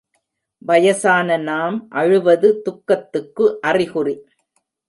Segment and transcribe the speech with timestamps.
[0.61, 4.15] வயசான நாம் அழுவது துக்கத்துக்கு அறிகுறி.